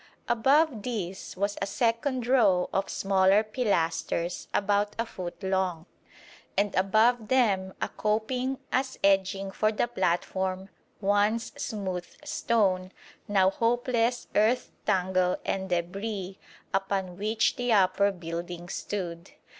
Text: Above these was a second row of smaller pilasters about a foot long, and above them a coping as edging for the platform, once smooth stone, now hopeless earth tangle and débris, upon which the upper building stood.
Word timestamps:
Above 0.27 0.81
these 0.81 1.37
was 1.37 1.59
a 1.61 1.67
second 1.67 2.25
row 2.25 2.67
of 2.73 2.89
smaller 2.89 3.43
pilasters 3.43 4.47
about 4.51 4.95
a 4.97 5.05
foot 5.05 5.43
long, 5.43 5.85
and 6.57 6.73
above 6.73 7.27
them 7.27 7.71
a 7.83 7.87
coping 7.87 8.57
as 8.71 8.97
edging 9.03 9.51
for 9.51 9.71
the 9.71 9.87
platform, 9.87 10.69
once 11.01 11.51
smooth 11.55 12.07
stone, 12.25 12.91
now 13.27 13.51
hopeless 13.51 14.25
earth 14.33 14.71
tangle 14.87 15.37
and 15.45 15.69
débris, 15.69 16.39
upon 16.73 17.15
which 17.15 17.55
the 17.55 17.71
upper 17.71 18.11
building 18.11 18.69
stood. 18.69 19.29